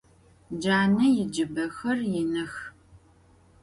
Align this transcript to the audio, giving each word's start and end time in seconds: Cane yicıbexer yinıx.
Cane 0.61 1.05
yicıbexer 1.17 1.97
yinıx. 2.11 2.53